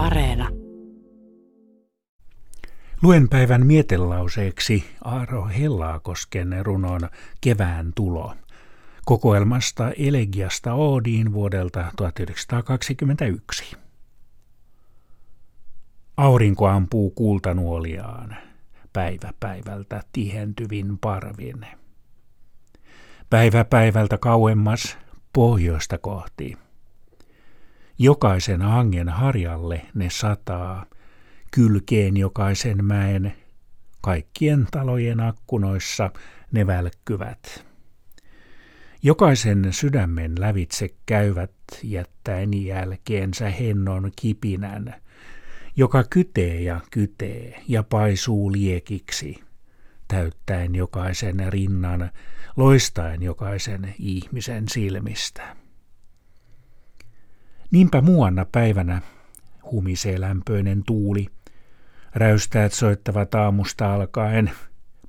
Areena. 0.00 0.48
Luen 3.02 3.28
päivän 3.28 3.66
mietelauseeksi 3.66 4.84
Aaro 5.04 5.48
Hellaakosken 5.58 6.56
runon 6.62 7.00
Kevään 7.40 7.92
tulo. 7.96 8.34
Kokoelmasta 9.04 9.90
Elegiasta 9.98 10.74
Oodiin 10.74 11.32
vuodelta 11.32 11.84
1921. 11.96 13.76
Aurinko 16.16 16.66
ampuu 16.66 17.10
kultanuoliaan, 17.10 18.36
päivä 18.92 19.32
päivältä 19.40 20.02
tihentyvin 20.12 20.98
parvin. 20.98 21.66
Päivä 23.30 23.64
päivältä 23.64 24.18
kauemmas 24.18 24.98
pohjoista 25.32 25.98
kohti. 25.98 26.69
Jokaisen 28.02 28.62
hangen 28.62 29.08
harjalle 29.08 29.82
ne 29.94 30.08
sataa, 30.10 30.86
kylkeen 31.52 32.16
jokaisen 32.16 32.84
mäen, 32.84 33.34
kaikkien 34.00 34.66
talojen 34.70 35.20
akkunoissa 35.20 36.10
ne 36.52 36.66
välkkyvät. 36.66 37.66
Jokaisen 39.02 39.68
sydämen 39.70 40.32
lävitse 40.38 40.88
käyvät 41.06 41.52
jättäen 41.82 42.64
jälkeensä 42.64 43.50
hennon 43.50 44.12
kipinän, 44.16 44.94
joka 45.76 46.04
kytee 46.04 46.60
ja 46.60 46.80
kytee 46.90 47.62
ja 47.68 47.82
paisuu 47.82 48.52
liekiksi, 48.52 49.40
täyttäen 50.08 50.74
jokaisen 50.74 51.52
rinnan, 51.52 52.10
loistaen 52.56 53.22
jokaisen 53.22 53.94
ihmisen 53.98 54.68
silmistä. 54.68 55.59
Niinpä 57.70 58.00
muuanna 58.00 58.46
päivänä 58.52 59.02
humisee 59.70 60.20
lämpöinen 60.20 60.82
tuuli, 60.86 61.26
räystäät 62.14 62.72
soittavat 62.72 63.34
aamusta 63.34 63.94
alkaen, 63.94 64.50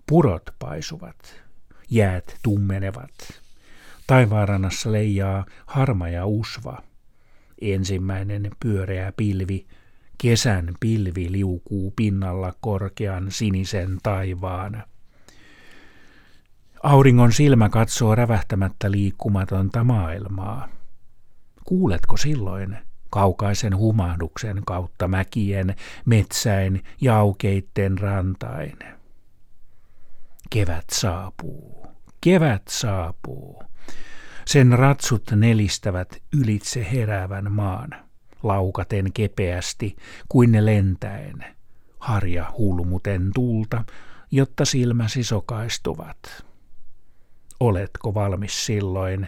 purot 0.08 0.50
paisuvat, 0.60 1.42
jäät 1.90 2.38
tummenevat. 2.44 3.42
Taivaarannassa 4.08 4.92
leijaa 4.92 5.46
harma 5.66 6.10
ja 6.10 6.26
usva. 6.26 6.82
Ensimmäinen 7.62 8.52
pyöreä 8.60 9.14
pilvi, 9.18 9.68
kesän 10.18 10.74
pilvi 10.80 11.32
liukuu 11.32 11.94
pinnalla 11.96 12.54
korkean 12.62 13.32
sinisen 13.32 13.98
taivaan. 14.04 14.84
Auringon 16.84 17.34
silmä 17.34 17.70
katsoo 17.70 18.16
rävähtämättä 18.16 18.92
liikkumatonta 18.92 19.84
maailmaa. 19.84 20.81
Kuuletko 21.66 22.18
silloin 22.18 22.78
kaukaisen 23.10 23.78
humahduksen 23.78 24.62
kautta 24.66 25.08
mäkien, 25.08 25.76
metsäin 26.06 26.84
ja 27.02 27.18
aukeitten 27.18 27.98
rantain? 27.98 28.80
Kevät 30.50 30.86
saapuu, 30.92 31.88
kevät 32.22 32.68
saapuu. 32.68 33.64
Sen 34.46 34.80
ratsut 34.80 35.32
nelistävät 35.36 36.24
ylitse 36.42 36.88
heräävän 36.92 37.52
maan, 37.52 37.90
laukaten 38.44 39.14
kepeästi 39.14 39.96
kuin 40.30 40.52
ne 40.52 40.66
lentäen, 40.66 41.46
harja 42.00 42.54
hulmuten 42.58 43.32
tulta, 43.36 43.84
jotta 44.32 44.66
silmäsi 44.66 45.24
sokaistuvat. 45.24 46.46
Oletko 47.60 48.14
valmis 48.14 48.66
silloin? 48.66 49.28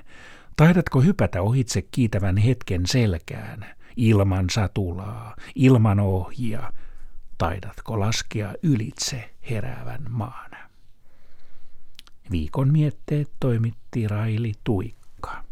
Taidatko 0.56 1.02
hypätä 1.02 1.42
ohitse 1.42 1.82
kiitävän 1.82 2.38
hetken 2.38 2.82
selkään, 2.86 3.66
ilman 3.98 4.50
satulaa, 4.50 5.36
ilman 5.56 6.00
ohjia? 6.00 6.74
Taidatko 7.38 8.00
laskea 8.00 8.54
ylitse 8.64 9.34
heräävän 9.50 10.02
maan? 10.10 10.52
Viikon 12.32 12.72
mietteet 12.72 13.32
toimitti 13.40 14.08
Raili 14.08 14.52
Tuikka. 14.64 15.44